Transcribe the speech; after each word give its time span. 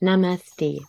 Namaste. 0.00 0.86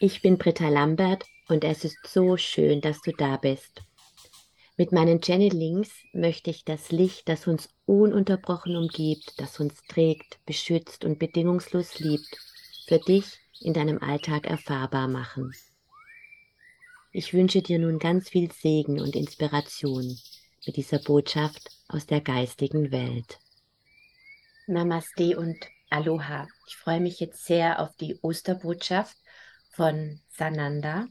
Ich 0.00 0.20
bin 0.20 0.36
Britta 0.36 0.68
Lambert 0.68 1.24
und 1.46 1.62
es 1.62 1.84
ist 1.84 1.96
so 2.08 2.36
schön, 2.36 2.80
dass 2.80 3.00
du 3.02 3.12
da 3.12 3.36
bist. 3.36 3.82
Mit 4.76 4.90
meinen 4.90 5.22
Channelings 5.22 5.92
möchte 6.12 6.50
ich 6.50 6.64
das 6.64 6.90
Licht, 6.90 7.28
das 7.28 7.46
uns 7.46 7.68
ununterbrochen 7.86 8.74
umgibt, 8.74 9.34
das 9.38 9.60
uns 9.60 9.80
trägt, 9.88 10.44
beschützt 10.44 11.04
und 11.04 11.20
bedingungslos 11.20 12.00
liebt, 12.00 12.36
für 12.88 12.98
dich 12.98 13.38
in 13.60 13.74
deinem 13.74 14.02
Alltag 14.02 14.48
erfahrbar 14.48 15.06
machen. 15.06 15.54
Ich 17.12 17.32
wünsche 17.32 17.62
dir 17.62 17.78
nun 17.78 18.00
ganz 18.00 18.28
viel 18.28 18.50
Segen 18.50 18.98
und 18.98 19.14
Inspiration 19.14 20.18
mit 20.66 20.76
dieser 20.76 20.98
Botschaft 20.98 21.70
aus 21.86 22.06
der 22.06 22.22
geistigen 22.22 22.90
Welt. 22.90 23.38
Namaste 24.66 25.38
und 25.38 25.56
Aloha. 25.90 26.46
Ich 26.68 26.76
freue 26.76 27.00
mich 27.00 27.18
jetzt 27.18 27.44
sehr 27.44 27.80
auf 27.80 27.96
die 27.96 28.16
Osterbotschaft 28.22 29.16
von 29.72 30.20
Sananda 30.28 31.08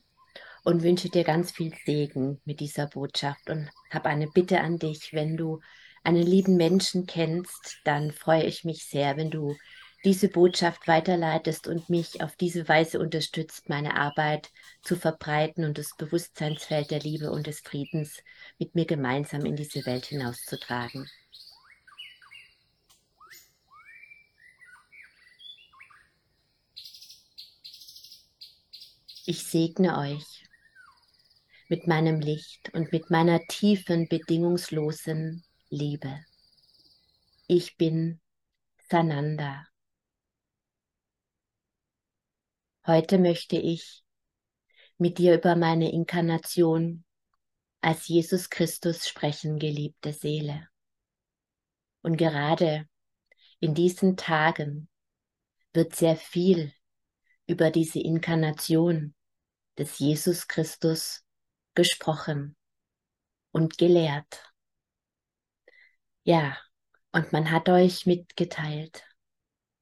und 0.63 0.83
wünsche 0.83 1.09
dir 1.09 1.25
ganz 1.25 1.52
viel 1.52 1.73
Segen 1.85 2.39
mit 2.45 2.61
dieser 2.61 2.88
Botschaft 2.88 3.49
und 3.49 3.69
habe 3.91 4.07
eine 4.07 4.27
Bitte 4.27 4.61
an 4.61 4.79
dich, 4.79 5.11
wenn 5.11 5.35
du 5.35 5.59
einen 6.05 6.23
lieben 6.23 6.55
Menschen 6.55 7.05
kennst, 7.05 7.81
dann 7.83 8.13
freue 8.13 8.43
ich 8.43 8.63
mich 8.63 8.85
sehr, 8.85 9.17
wenn 9.17 9.29
du 9.29 9.57
diese 10.05 10.29
Botschaft 10.29 10.88
weiterleitest 10.88 11.67
und 11.67 11.89
mich 11.89 12.23
auf 12.23 12.38
diese 12.38 12.69
Weise 12.69 13.02
unterstützt, 13.02 13.67
meine 13.67 13.97
Arbeit 13.97 14.49
zu 14.81 14.95
verbreiten 14.95 15.66
und 15.66 15.77
das 15.77 15.97
Bewusstseinsfeld 15.97 16.89
der 16.89 17.02
Liebe 17.02 17.31
und 17.31 17.47
des 17.47 17.59
Friedens 17.59 18.23
mit 18.57 18.75
mir 18.75 18.85
gemeinsam 18.85 19.45
in 19.45 19.57
diese 19.57 19.85
Welt 19.85 20.05
hinauszutragen. 20.05 21.09
Ich 29.31 29.43
segne 29.43 29.95
euch 29.99 30.49
mit 31.67 31.85
meinem 31.85 32.19
Licht 32.19 32.73
und 32.73 32.91
mit 32.91 33.11
meiner 33.11 33.39
tiefen, 33.45 34.08
bedingungslosen 34.08 35.44
Liebe. 35.69 36.25
Ich 37.45 37.77
bin 37.77 38.22
Sananda. 38.89 39.67
Heute 42.88 43.19
möchte 43.19 43.55
ich 43.57 44.03
mit 44.97 45.19
dir 45.19 45.35
über 45.35 45.55
meine 45.55 45.91
Inkarnation 45.91 47.05
als 47.81 48.07
Jesus 48.07 48.50
Christus 48.50 49.07
sprechen, 49.07 49.59
geliebte 49.59 50.11
Seele. 50.11 50.67
Und 52.02 52.17
gerade 52.17 52.89
in 53.59 53.75
diesen 53.75 54.17
Tagen 54.17 54.89
wird 55.72 55.95
sehr 55.95 56.16
viel 56.16 56.73
über 57.45 57.69
diese 57.69 58.00
Inkarnation 58.00 59.13
des 59.80 59.97
Jesus 59.97 60.47
Christus 60.47 61.23
gesprochen 61.73 62.58
und 63.52 63.77
gelehrt. 63.77 64.53
Ja, 66.23 66.58
und 67.13 67.31
man 67.31 67.49
hat 67.49 67.69
euch 67.69 68.05
mitgeteilt, 68.05 69.03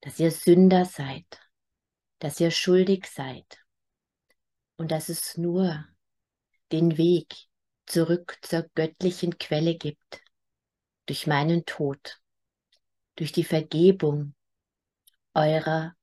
dass 0.01 0.19
ihr 0.19 0.31
Sünder 0.31 0.85
seid, 0.85 1.25
dass 2.19 2.39
ihr 2.39 2.51
schuldig 2.51 3.07
seid 3.07 3.59
und 4.77 4.91
dass 4.91 5.09
es 5.09 5.35
nur 5.35 5.85
den 6.71 6.97
Weg 6.97 7.35
zurück 7.87 8.37
zur 8.41 8.69
göttlichen 8.75 9.37
Quelle 9.39 9.75
gibt, 9.75 10.21
durch 11.07 11.25
meinen 11.25 11.65
Tod, 11.65 12.21
durch 13.15 13.31
die 13.31 13.45
Vergebung 13.45 14.35
eurer 15.33 15.95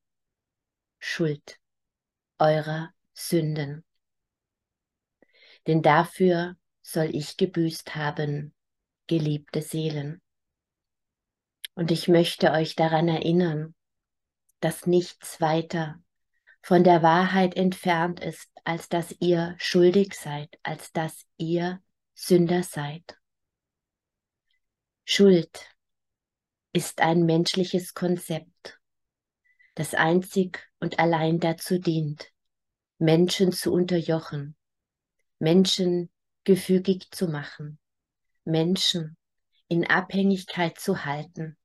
Schuld, 0.98 1.61
eurer 2.39 2.94
Sünden. 3.15 3.84
Denn 5.67 5.81
dafür 5.81 6.57
soll 6.83 7.15
ich 7.15 7.37
gebüßt 7.37 7.97
haben, 7.97 8.55
geliebte 9.06 9.62
Seelen. 9.62 10.21
Und 11.75 11.91
ich 11.91 12.09
möchte 12.09 12.53
euch 12.53 12.77
daran 12.77 13.09
erinnern, 13.09 13.75
dass 14.61 14.87
nichts 14.87 15.41
weiter 15.41 16.03
von 16.62 16.84
der 16.84 17.03
Wahrheit 17.03 17.56
entfernt 17.56 18.21
ist, 18.21 18.49
als 18.65 18.88
dass 18.88 19.15
ihr 19.21 19.55
schuldig 19.59 20.15
seid, 20.15 20.59
als 20.62 20.93
dass 20.93 21.27
ihr 21.37 21.83
Sünder 22.15 22.62
seid. 22.62 23.19
Schuld 25.05 25.69
ist 26.72 27.00
ein 27.00 27.25
menschliches 27.25 27.93
Konzept, 27.93 28.81
das 29.75 29.94
einzig 29.94 30.67
und 30.81 30.99
allein 30.99 31.41
dazu 31.41 31.78
dient, 31.78 32.33
Menschen 32.99 33.53
zu 33.53 33.72
unterjochen, 33.72 34.56
Menschen 35.38 36.10
gefügig 36.44 37.09
zu 37.10 37.28
machen, 37.28 37.78
Menschen 38.44 39.16
in 39.69 39.87
Abhängigkeit 39.87 40.78
zu 40.78 41.05
halten 41.05 41.56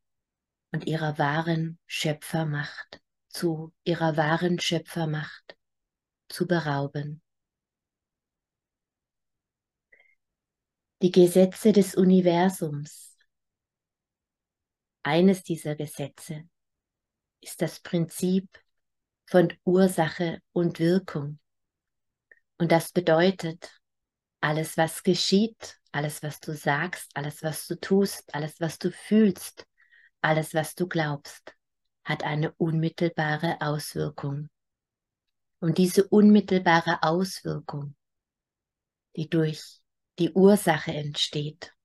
und 0.72 0.88
ihrer 0.88 1.18
wahren 1.18 1.80
Schöpfermacht 1.86 3.02
zu 3.30 3.74
ihrer 3.84 4.18
wahren 4.18 4.60
Schöpfermacht 4.60 5.58
zu 6.28 6.48
berauben. 6.48 7.22
Die 11.02 11.12
Gesetze 11.12 11.72
des 11.72 11.96
Universums. 11.96 13.16
Eines 15.04 15.44
dieser 15.44 15.76
Gesetze 15.76 16.50
ist 17.42 17.62
das 17.62 17.80
Prinzip 17.80 18.50
von 19.30 19.54
Ursache 19.64 20.42
und 20.54 20.80
Wirkung. 20.80 21.40
Und 22.58 22.72
das 22.72 22.92
bedeutet, 22.92 23.80
alles, 24.42 24.76
was 24.76 25.04
geschieht, 25.04 25.80
alles, 25.92 26.24
was 26.24 26.40
du 26.40 26.56
sagst, 26.56 27.12
alles, 27.14 27.44
was 27.44 27.68
du 27.68 27.80
tust, 27.80 28.34
alles, 28.34 28.60
was 28.60 28.80
du 28.80 28.92
fühlst, 28.92 29.68
alles, 30.22 30.56
was 30.56 30.74
du 30.74 30.88
glaubst, 30.88 31.56
hat 32.04 32.24
eine 32.24 32.54
unmittelbare 32.54 33.58
Auswirkung. 33.62 34.50
Und 35.60 35.78
diese 35.78 36.08
unmittelbare 36.08 37.04
Auswirkung, 37.04 37.96
die 39.16 39.30
durch 39.30 39.62
die 40.18 40.32
Ursache 40.32 40.92
entsteht, 40.92 41.76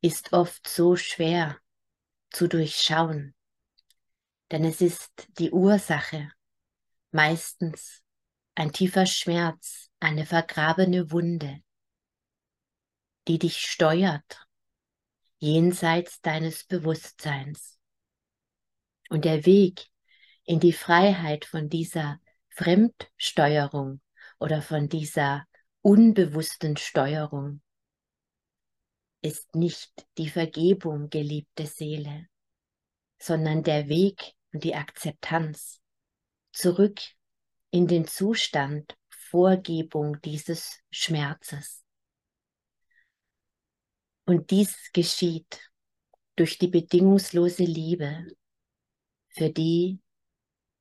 ist 0.00 0.32
oft 0.32 0.66
so 0.66 0.96
schwer 0.96 1.58
zu 2.30 2.48
durchschauen, 2.48 3.34
denn 4.52 4.64
es 4.64 4.80
ist 4.80 5.28
die 5.38 5.50
Ursache 5.50 6.30
meistens 7.10 8.02
ein 8.54 8.70
tiefer 8.72 9.06
Schmerz, 9.06 9.90
eine 9.98 10.26
vergrabene 10.26 11.10
Wunde, 11.10 11.62
die 13.26 13.38
dich 13.38 13.58
steuert 13.58 14.46
jenseits 15.42 16.20
deines 16.20 16.64
Bewusstseins. 16.64 17.80
Und 19.08 19.24
der 19.24 19.44
Weg 19.44 19.88
in 20.44 20.60
die 20.60 20.72
Freiheit 20.72 21.44
von 21.44 21.68
dieser 21.68 22.20
Fremdsteuerung 22.48 24.00
oder 24.38 24.62
von 24.62 24.88
dieser 24.88 25.44
unbewussten 25.80 26.76
Steuerung 26.76 27.60
ist 29.20 29.56
nicht 29.56 30.06
die 30.16 30.28
Vergebung, 30.28 31.10
geliebte 31.10 31.66
Seele, 31.66 32.28
sondern 33.18 33.64
der 33.64 33.88
Weg 33.88 34.34
und 34.52 34.64
die 34.64 34.74
Akzeptanz 34.74 35.80
zurück 36.52 37.00
in 37.70 37.86
den 37.86 38.06
Zustand 38.06 38.96
Vorgebung 39.08 40.20
dieses 40.20 40.80
Schmerzes. 40.90 41.82
Und 44.26 44.50
dies 44.50 44.90
geschieht 44.92 45.70
durch 46.36 46.58
die 46.58 46.68
bedingungslose 46.68 47.64
Liebe, 47.64 48.26
für 49.28 49.50
die 49.50 50.00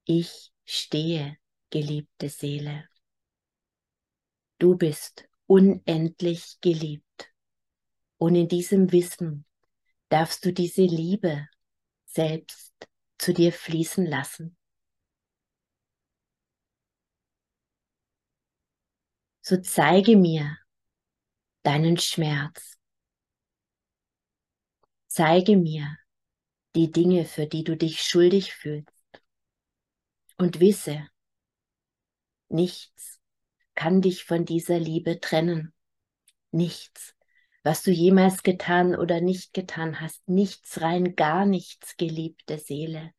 ich 0.03 0.51
stehe, 0.65 1.37
geliebte 1.69 2.29
Seele. 2.29 2.87
Du 4.59 4.75
bist 4.75 5.27
unendlich 5.47 6.57
geliebt. 6.61 7.33
Und 8.17 8.35
in 8.35 8.47
diesem 8.47 8.91
Wissen 8.91 9.45
darfst 10.09 10.45
du 10.45 10.53
diese 10.53 10.83
Liebe 10.83 11.47
selbst 12.05 12.73
zu 13.21 13.33
dir 13.33 13.53
fließen 13.53 14.05
lassen. 14.05 14.57
So 19.41 19.61
zeige 19.61 20.17
mir 20.17 20.57
deinen 21.61 21.97
Schmerz. 21.97 22.79
Zeige 25.07 25.55
mir 25.55 25.97
die 26.75 26.91
Dinge, 26.91 27.25
für 27.25 27.45
die 27.45 27.63
du 27.63 27.77
dich 27.77 28.01
schuldig 28.01 28.53
fühlst. 28.55 28.89
Und 30.37 30.59
wisse, 30.59 31.07
nichts 32.49 33.19
kann 33.75 34.01
dich 34.01 34.23
von 34.23 34.45
dieser 34.45 34.79
Liebe 34.79 35.19
trennen. 35.19 35.75
Nichts 36.49 37.15
was 37.63 37.83
du 37.83 37.91
jemals 37.91 38.43
getan 38.43 38.95
oder 38.95 39.21
nicht 39.21 39.53
getan 39.53 40.01
hast, 40.01 40.27
nichts 40.27 40.81
rein 40.81 41.15
gar 41.15 41.45
nichts, 41.45 41.95
geliebte 41.97 42.57
Seele, 42.57 43.11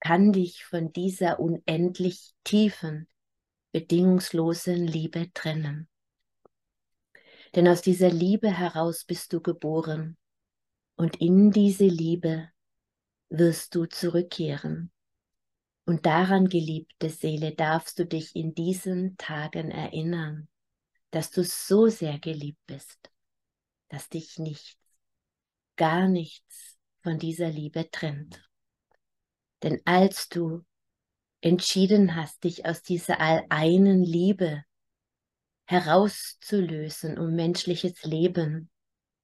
kann 0.00 0.32
dich 0.32 0.64
von 0.64 0.92
dieser 0.92 1.40
unendlich 1.40 2.34
tiefen, 2.44 3.08
bedingungslosen 3.72 4.86
Liebe 4.86 5.30
trennen. 5.34 5.88
Denn 7.54 7.68
aus 7.68 7.82
dieser 7.82 8.10
Liebe 8.10 8.50
heraus 8.50 9.04
bist 9.04 9.32
du 9.32 9.40
geboren 9.40 10.16
und 10.96 11.16
in 11.16 11.50
diese 11.50 11.86
Liebe 11.86 12.48
wirst 13.28 13.74
du 13.74 13.86
zurückkehren. 13.86 14.90
Und 15.84 16.04
daran, 16.04 16.48
geliebte 16.48 17.10
Seele, 17.10 17.54
darfst 17.54 17.98
du 17.98 18.06
dich 18.06 18.34
in 18.34 18.54
diesen 18.54 19.16
Tagen 19.18 19.70
erinnern, 19.70 20.48
dass 21.10 21.30
du 21.30 21.44
so 21.44 21.86
sehr 21.86 22.18
geliebt 22.18 22.60
bist, 22.66 23.10
dass 23.88 24.08
dich 24.08 24.38
nichts, 24.38 24.76
gar 25.76 26.08
nichts 26.08 26.76
von 27.02 27.18
dieser 27.18 27.48
Liebe 27.48 27.90
trennt. 27.90 28.42
Denn 29.62 29.80
als 29.84 30.28
du 30.28 30.64
entschieden 31.40 32.14
hast, 32.16 32.44
dich 32.44 32.66
aus 32.66 32.82
dieser 32.82 33.20
alleinen 33.20 34.02
Liebe 34.02 34.64
herauszulösen, 35.66 37.18
um 37.18 37.34
menschliches 37.34 38.02
Leben 38.04 38.70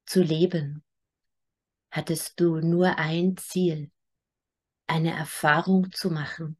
zu 0.06 0.22
leben, 0.22 0.84
hattest 1.90 2.40
du 2.40 2.60
nur 2.60 2.98
ein 2.98 3.36
Ziel, 3.36 3.90
eine 4.86 5.12
Erfahrung 5.12 5.90
zu 5.92 6.10
machen. 6.10 6.56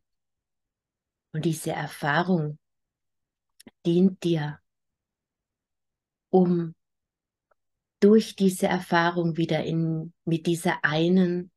Und 1.32 1.44
diese 1.44 1.72
Erfahrung 1.72 2.58
dient 3.87 4.22
dir, 4.22 4.60
um 6.31 6.75
durch 8.02 8.37
diese 8.37 8.66
Erfahrung 8.66 9.37
wieder 9.37 9.64
in, 9.64 10.12
mit 10.25 10.46
dieser 10.46 10.84
einen 10.84 11.50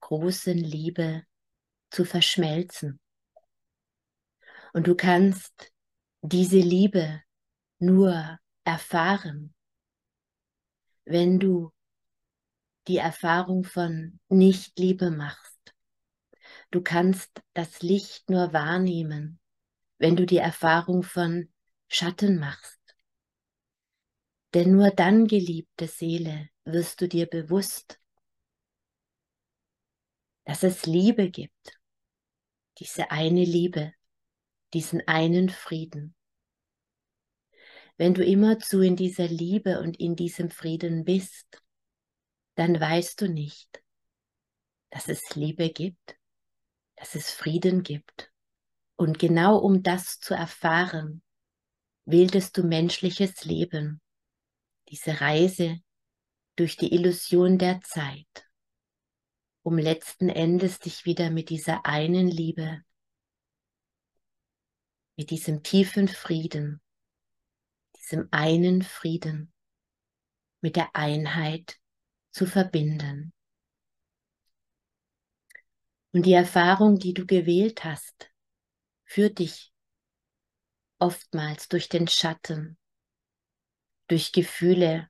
großen 0.00 0.56
Liebe 0.56 1.24
zu 1.90 2.04
verschmelzen. 2.04 3.00
Und 4.72 4.86
du 4.86 4.94
kannst 4.94 5.72
diese 6.20 6.58
Liebe 6.58 7.22
nur 7.78 8.38
erfahren, 8.64 9.54
wenn 11.04 11.38
du 11.38 11.72
die 12.86 12.98
Erfahrung 12.98 13.64
von 13.64 14.20
Nichtliebe 14.28 15.10
machst 15.10 15.58
Du 16.70 16.82
kannst 16.82 17.42
das 17.54 17.80
Licht 17.80 18.28
nur 18.28 18.52
wahrnehmen, 18.52 19.40
wenn 19.98 20.16
du 20.16 20.26
die 20.26 20.36
Erfahrung 20.36 21.02
von 21.02 21.50
Schatten 21.88 22.38
machst. 22.38 22.77
Denn 24.54 24.72
nur 24.72 24.90
dann, 24.90 25.26
geliebte 25.26 25.86
Seele, 25.86 26.48
wirst 26.64 27.00
du 27.00 27.08
dir 27.08 27.26
bewusst, 27.26 28.00
dass 30.44 30.62
es 30.62 30.86
Liebe 30.86 31.30
gibt, 31.30 31.78
diese 32.78 33.10
eine 33.10 33.44
Liebe, 33.44 33.92
diesen 34.72 35.06
einen 35.06 35.50
Frieden. 35.50 36.14
Wenn 37.96 38.14
du 38.14 38.24
immerzu 38.24 38.80
in 38.80 38.96
dieser 38.96 39.26
Liebe 39.26 39.80
und 39.80 39.98
in 39.98 40.16
diesem 40.16 40.50
Frieden 40.50 41.04
bist, 41.04 41.62
dann 42.54 42.80
weißt 42.80 43.20
du 43.20 43.28
nicht, 43.28 43.82
dass 44.90 45.08
es 45.08 45.34
Liebe 45.34 45.70
gibt 45.70 46.18
dass 46.98 47.14
es 47.14 47.30
Frieden 47.30 47.82
gibt. 47.82 48.32
Und 48.96 49.18
genau 49.18 49.58
um 49.58 49.82
das 49.82 50.18
zu 50.18 50.34
erfahren, 50.34 51.22
wähltest 52.04 52.56
du 52.56 52.64
menschliches 52.64 53.44
Leben, 53.44 54.00
diese 54.88 55.20
Reise 55.20 55.80
durch 56.56 56.76
die 56.76 56.92
Illusion 56.94 57.58
der 57.58 57.80
Zeit, 57.82 58.48
um 59.62 59.78
letzten 59.78 60.28
Endes 60.28 60.78
dich 60.80 61.04
wieder 61.04 61.30
mit 61.30 61.50
dieser 61.50 61.86
einen 61.86 62.28
Liebe, 62.28 62.82
mit 65.16 65.30
diesem 65.30 65.62
tiefen 65.62 66.08
Frieden, 66.08 66.80
diesem 67.96 68.28
einen 68.30 68.82
Frieden, 68.82 69.52
mit 70.60 70.76
der 70.76 70.94
Einheit 70.94 71.78
zu 72.30 72.46
verbinden. 72.46 73.32
Und 76.12 76.24
die 76.24 76.32
Erfahrung, 76.32 76.98
die 76.98 77.14
du 77.14 77.26
gewählt 77.26 77.84
hast, 77.84 78.30
führt 79.04 79.38
dich 79.38 79.72
oftmals 80.98 81.68
durch 81.68 81.88
den 81.88 82.08
Schatten, 82.08 82.78
durch 84.08 84.32
Gefühle, 84.32 85.08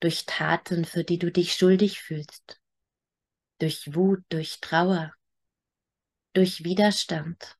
durch 0.00 0.26
Taten, 0.26 0.84
für 0.84 1.04
die 1.04 1.18
du 1.18 1.30
dich 1.30 1.54
schuldig 1.54 2.00
fühlst, 2.00 2.60
durch 3.58 3.94
Wut, 3.94 4.24
durch 4.28 4.60
Trauer, 4.60 5.14
durch 6.32 6.64
Widerstand, 6.64 7.56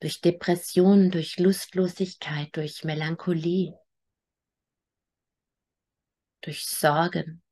durch 0.00 0.20
Depression, 0.20 1.10
durch 1.10 1.38
Lustlosigkeit, 1.38 2.54
durch 2.56 2.84
Melancholie, 2.84 3.78
durch 6.40 6.66
Sorgen, 6.66 7.42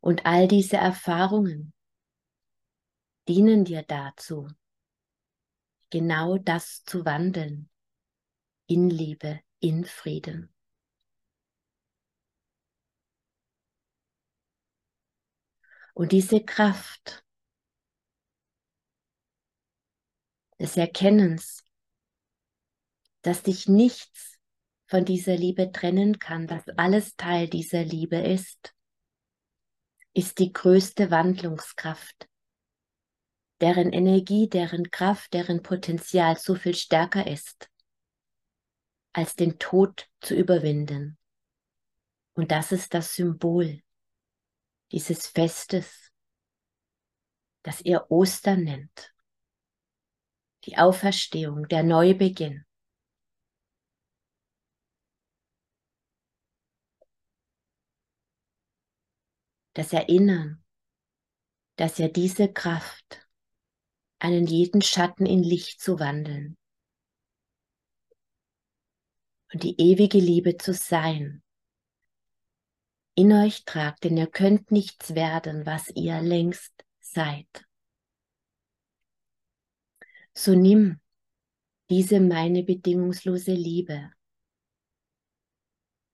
und 0.00 0.26
all 0.26 0.48
diese 0.48 0.76
Erfahrungen 0.76 1.72
dienen 3.28 3.64
dir 3.64 3.82
dazu, 3.82 4.48
genau 5.90 6.38
das 6.38 6.84
zu 6.84 7.04
wandeln 7.04 7.67
in 8.68 8.90
Liebe, 8.90 9.40
in 9.60 9.84
Frieden. 9.84 10.54
Und 15.94 16.12
diese 16.12 16.44
Kraft 16.44 17.24
des 20.60 20.76
Erkennens, 20.76 21.64
dass 23.22 23.42
dich 23.42 23.66
nichts 23.68 24.38
von 24.86 25.04
dieser 25.04 25.36
Liebe 25.36 25.72
trennen 25.72 26.18
kann, 26.18 26.46
dass 26.46 26.68
alles 26.76 27.16
Teil 27.16 27.48
dieser 27.48 27.82
Liebe 27.82 28.18
ist, 28.18 28.74
ist 30.14 30.38
die 30.38 30.52
größte 30.52 31.10
Wandlungskraft, 31.10 32.28
deren 33.60 33.92
Energie, 33.92 34.48
deren 34.48 34.90
Kraft, 34.90 35.32
deren 35.32 35.62
Potenzial 35.62 36.36
so 36.36 36.54
viel 36.54 36.74
stärker 36.74 37.26
ist, 37.26 37.70
als 39.12 39.36
den 39.36 39.58
Tod 39.58 40.08
zu 40.20 40.34
überwinden. 40.34 41.18
Und 42.34 42.50
das 42.50 42.72
ist 42.72 42.94
das 42.94 43.14
Symbol 43.14 43.82
dieses 44.92 45.26
Festes, 45.26 46.12
das 47.62 47.80
ihr 47.82 48.10
Ostern 48.10 48.64
nennt. 48.64 49.14
Die 50.64 50.78
Auferstehung, 50.78 51.68
der 51.68 51.82
Neubeginn. 51.82 52.64
das 59.78 59.92
Erinnern, 59.92 60.64
dass 61.76 61.98
ja 61.98 62.08
diese 62.08 62.52
Kraft, 62.52 63.24
einen 64.18 64.44
jeden 64.44 64.82
Schatten 64.82 65.24
in 65.24 65.44
Licht 65.44 65.80
zu 65.80 66.00
wandeln 66.00 66.58
und 69.52 69.62
die 69.62 69.80
ewige 69.80 70.18
Liebe 70.18 70.56
zu 70.56 70.72
sein, 70.74 71.42
in 73.14 73.32
euch 73.32 73.64
tragt, 73.64 74.04
denn 74.04 74.16
ihr 74.16 74.28
könnt 74.28 74.70
nichts 74.70 75.14
werden, 75.14 75.66
was 75.66 75.90
ihr 75.90 76.20
längst 76.20 76.72
seid. 77.00 77.48
So 80.34 80.54
nimm 80.54 81.00
diese 81.90 82.20
meine 82.20 82.62
bedingungslose 82.62 83.54
Liebe 83.54 84.12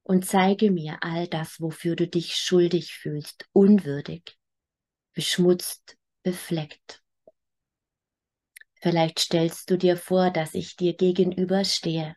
und 0.02 0.24
zeige 0.24 0.70
mir 0.70 1.02
all 1.02 1.26
das, 1.26 1.60
wofür 1.60 1.96
du 1.96 2.06
dich 2.06 2.36
schuldig 2.36 2.94
fühlst, 2.94 3.48
unwürdig, 3.52 4.38
beschmutzt, 5.12 5.98
befleckt. 6.22 7.02
Vielleicht 8.80 9.18
stellst 9.18 9.70
du 9.70 9.76
dir 9.76 9.96
vor, 9.96 10.30
dass 10.30 10.54
ich 10.54 10.76
dir 10.76 10.94
gegenüberstehe, 10.94 12.16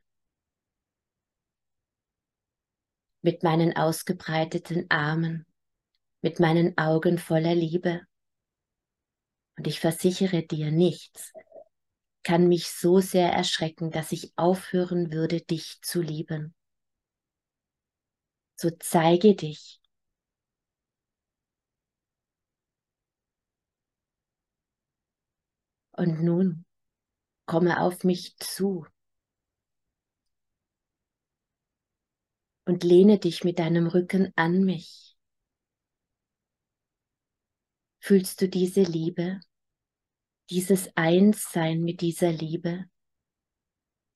mit 3.22 3.44
meinen 3.44 3.76
ausgebreiteten 3.76 4.86
Armen, 4.90 5.46
mit 6.22 6.40
meinen 6.40 6.78
Augen 6.78 7.18
voller 7.18 7.56
Liebe. 7.56 8.02
Und 9.58 9.68
ich 9.68 9.80
versichere 9.80 10.44
dir, 10.44 10.72
nichts 10.72 11.34
kann 12.24 12.48
mich 12.48 12.70
so 12.70 13.00
sehr 13.00 13.32
erschrecken, 13.32 13.90
dass 13.92 14.12
ich 14.12 14.34
aufhören 14.36 15.12
würde, 15.12 15.42
dich 15.42 15.80
zu 15.82 16.02
lieben 16.02 16.54
so 18.60 18.72
zeige 18.80 19.36
dich. 19.36 19.80
Und 25.92 26.22
nun 26.24 26.66
komme 27.46 27.80
auf 27.82 28.04
mich 28.04 28.38
zu 28.38 28.86
und 32.68 32.84
lehne 32.84 33.18
dich 33.18 33.46
mit 33.46 33.60
deinem 33.60 33.88
Rücken 33.88 34.34
an 34.36 34.66
mich. 34.66 35.16
Fühlst 38.00 38.42
du 38.42 38.50
diese 38.50 38.84
Liebe? 38.84 39.40
Dieses 40.50 40.90
Einssein 40.96 41.82
mit 41.82 42.02
dieser 42.02 42.32
Liebe? 42.32 42.86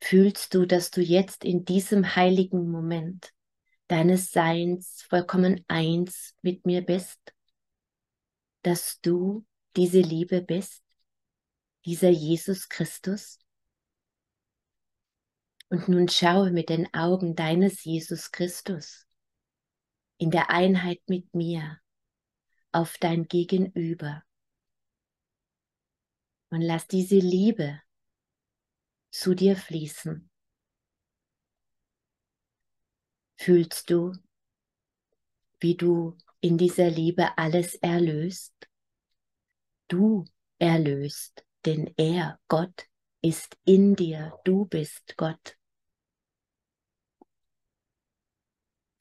Fühlst 0.02 0.54
du, 0.54 0.66
dass 0.66 0.92
du 0.92 1.02
jetzt 1.02 1.46
in 1.46 1.64
diesem 1.64 2.16
heiligen 2.16 2.70
Moment 2.70 3.32
deines 3.88 4.32
Seins 4.32 5.06
vollkommen 5.08 5.64
eins 5.70 6.36
mit 6.42 6.66
mir 6.66 6.82
bist? 6.82 7.20
Dass 8.64 9.00
du 9.00 9.46
diese 9.78 10.02
Liebe 10.02 10.42
bist? 10.42 10.84
Dieser 11.86 12.10
Jesus 12.10 12.68
Christus? 12.68 13.40
Und 15.72 15.88
nun 15.88 16.10
schaue 16.10 16.52
mit 16.52 16.68
den 16.68 16.94
Augen 16.94 17.34
deines 17.34 17.86
Jesus 17.86 18.34
Christus 18.34 19.08
in 20.18 20.30
der 20.30 20.50
Einheit 20.50 21.00
mit 21.08 21.34
mir 21.34 21.80
auf 22.74 22.98
dein 23.00 23.30
Gegenüber. 23.30 24.22
Und 26.50 26.60
lass 26.60 26.88
diese 26.88 27.20
Liebe 27.20 27.82
zu 29.12 29.34
dir 29.34 29.56
fließen. 29.56 30.30
Fühlst 33.38 33.90
du, 33.90 34.12
wie 35.62 35.78
du 35.78 36.18
in 36.42 36.58
dieser 36.58 36.90
Liebe 36.90 37.38
alles 37.38 37.76
erlöst? 37.76 38.54
Du 39.88 40.26
erlöst, 40.60 41.46
denn 41.64 41.94
er, 41.96 42.42
Gott, 42.50 42.90
ist 43.22 43.58
in 43.64 43.96
dir, 43.96 44.38
du 44.44 44.66
bist 44.66 45.16
Gott. 45.16 45.58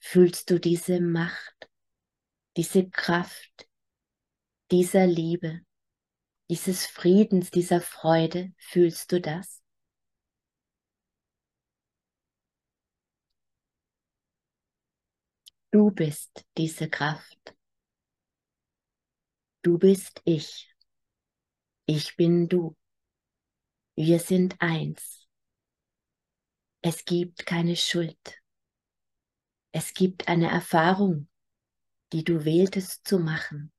Fühlst 0.03 0.49
du 0.49 0.59
diese 0.59 0.99
Macht, 0.99 1.69
diese 2.57 2.89
Kraft 2.89 3.69
dieser 4.71 5.05
Liebe, 5.05 5.61
dieses 6.49 6.87
Friedens, 6.87 7.51
dieser 7.51 7.81
Freude? 7.81 8.51
Fühlst 8.57 9.11
du 9.11 9.21
das? 9.21 9.61
Du 15.71 15.91
bist 15.91 16.45
diese 16.57 16.89
Kraft. 16.89 17.55
Du 19.61 19.77
bist 19.77 20.21
ich. 20.25 20.75
Ich 21.85 22.17
bin 22.17 22.49
du. 22.49 22.75
Wir 23.95 24.19
sind 24.19 24.55
eins. 24.59 25.27
Es 26.81 27.05
gibt 27.05 27.45
keine 27.45 27.75
Schuld. 27.75 28.40
Es 29.71 29.93
gibt 29.93 30.27
eine 30.27 30.49
Erfahrung, 30.49 31.27
die 32.11 32.23
du 32.23 32.43
wähltest 32.43 33.07
zu 33.07 33.19
machen. 33.19 33.71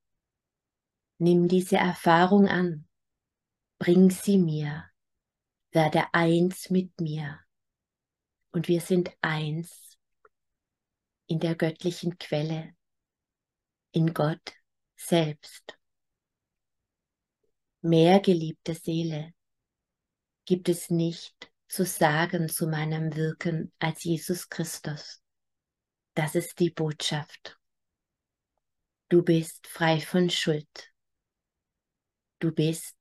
Nimm 1.19 1.49
diese 1.49 1.77
Erfahrung 1.77 2.49
an, 2.49 2.89
bring 3.79 4.11
sie 4.11 4.39
mir, 4.39 4.85
werde 5.71 6.13
eins 6.13 6.71
mit 6.71 7.01
mir 7.01 7.41
und 8.53 8.69
wir 8.69 8.81
sind 8.81 9.11
eins 9.21 9.99
in 11.27 11.41
der 11.41 11.55
göttlichen 11.55 12.19
Quelle, 12.19 12.75
in 13.93 14.13
Gott 14.15 14.55
selbst. 14.97 15.79
Mehr 17.81 18.21
geliebte 18.21 18.75
Seele 18.75 19.35
gibt 20.45 20.69
es 20.69 20.91
nicht 20.91 21.51
zu 21.69 21.85
sagen 21.85 22.49
zu 22.49 22.67
meinem 22.67 23.17
Wirken 23.17 23.73
als 23.79 24.05
Jesus 24.05 24.49
Christus. 24.49 25.22
Das 26.15 26.35
ist 26.35 26.59
die 26.59 26.71
Botschaft. 26.71 27.59
Du 29.09 29.23
bist 29.23 29.67
frei 29.67 30.01
von 30.01 30.29
Schuld. 30.29 30.93
Du 32.39 32.53
bist 32.53 32.97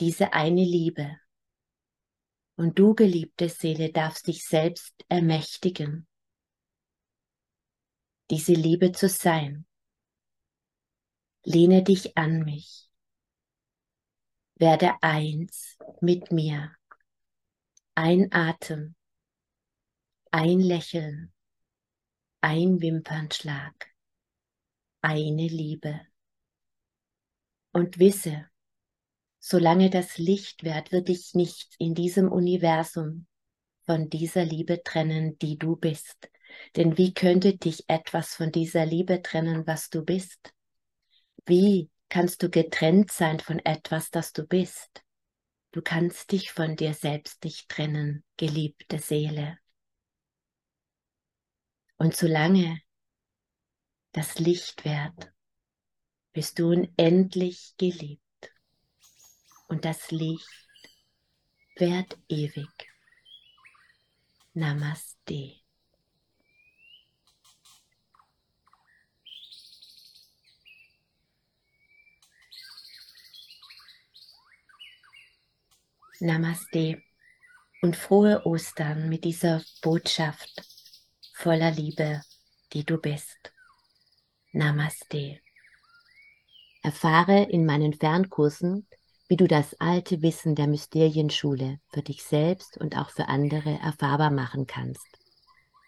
diese 0.00 0.32
eine 0.32 0.62
Liebe. 0.62 1.18
Und 2.56 2.78
du, 2.78 2.94
geliebte 2.94 3.48
Seele, 3.48 3.90
darfst 3.90 4.28
dich 4.28 4.44
selbst 4.44 4.94
ermächtigen, 5.08 6.06
diese 8.30 8.52
Liebe 8.52 8.92
zu 8.92 9.08
sein. 9.08 9.66
Lehne 11.42 11.82
dich 11.82 12.16
an 12.16 12.44
mich. 12.44 12.88
Werde 14.54 14.94
eins 15.02 15.76
mit 16.00 16.30
mir. 16.30 16.74
Ein 17.96 18.32
Atem, 18.32 18.94
ein 20.30 20.60
Lächeln, 20.60 21.33
ein 22.44 22.82
Wimpernschlag, 22.82 23.88
eine 25.00 25.46
Liebe. 25.46 25.98
Und 27.72 27.98
wisse, 27.98 28.44
solange 29.38 29.88
das 29.88 30.18
Licht 30.18 30.62
währt, 30.62 30.92
wird 30.92 31.08
dich 31.08 31.32
nichts 31.32 31.74
in 31.78 31.94
diesem 31.94 32.30
Universum 32.30 33.26
von 33.86 34.10
dieser 34.10 34.44
Liebe 34.44 34.82
trennen, 34.82 35.38
die 35.38 35.56
du 35.56 35.76
bist. 35.76 36.30
Denn 36.76 36.98
wie 36.98 37.14
könnte 37.14 37.56
dich 37.56 37.88
etwas 37.88 38.34
von 38.34 38.52
dieser 38.52 38.84
Liebe 38.84 39.22
trennen, 39.22 39.66
was 39.66 39.88
du 39.88 40.04
bist? 40.04 40.52
Wie 41.46 41.88
kannst 42.10 42.42
du 42.42 42.50
getrennt 42.50 43.10
sein 43.10 43.40
von 43.40 43.58
etwas, 43.60 44.10
das 44.10 44.34
du 44.34 44.46
bist? 44.46 45.02
Du 45.72 45.80
kannst 45.80 46.30
dich 46.30 46.52
von 46.52 46.76
dir 46.76 46.92
selbst 46.92 47.42
nicht 47.42 47.70
trennen, 47.70 48.22
geliebte 48.36 48.98
Seele. 48.98 49.56
Und 52.04 52.14
solange 52.14 52.82
das 54.12 54.38
Licht 54.38 54.84
währt, 54.84 55.32
bist 56.34 56.58
du 56.58 56.68
unendlich 56.68 57.72
geliebt. 57.78 58.20
Und 59.68 59.86
das 59.86 60.10
Licht 60.10 60.46
währt 61.76 62.18
ewig. 62.28 62.68
Namaste. 64.52 65.62
Namaste 76.20 77.02
und 77.80 77.96
frohe 77.96 78.44
Ostern 78.44 79.08
mit 79.08 79.24
dieser 79.24 79.64
Botschaft 79.80 80.73
voller 81.44 81.72
Liebe, 81.72 82.22
die 82.72 82.84
du 82.84 82.96
bist. 82.96 83.52
Namaste. 84.52 85.40
Erfahre 86.82 87.42
in 87.42 87.66
meinen 87.66 87.92
Fernkursen, 87.92 88.86
wie 89.28 89.36
du 89.36 89.46
das 89.46 89.78
alte 89.78 90.22
Wissen 90.22 90.54
der 90.54 90.68
Mysterienschule 90.68 91.80
für 91.90 92.00
dich 92.00 92.22
selbst 92.24 92.78
und 92.78 92.96
auch 92.96 93.10
für 93.10 93.28
andere 93.28 93.78
erfahrbar 93.78 94.30
machen 94.30 94.66
kannst. 94.66 95.06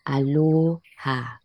Aloha. 0.04 1.40